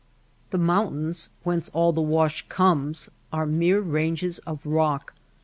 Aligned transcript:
The 0.49 0.57
mountains 0.57 1.29
whence 1.43 1.69
all 1.75 1.93
the 1.93 2.01
wash 2.01 2.43
comes, 2.49 3.09
are 3.31 3.45
mere 3.45 3.81
ranges 3.81 4.39
of 4.47 4.65
rock. 4.65 5.13